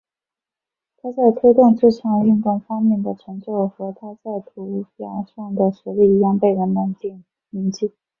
[0.97, 6.95] 他在推动这项运动方面的成就和他在土俵上的实力一样被人们
[7.51, 7.93] 铭记。